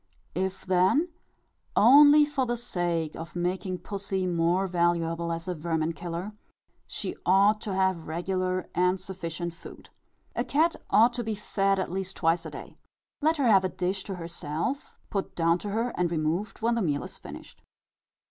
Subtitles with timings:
[0.33, 1.09] If then,
[1.75, 6.31] only for the sake of making pussy more valuable as a vermin killer,
[6.87, 9.91] she ought to have regular and sufficient food.
[10.35, 12.79] A cat ought to be fed at least twice a day.
[13.21, 16.81] Let her have a dish to herself, put down to her, and removed when the
[16.81, 17.61] meal is finished.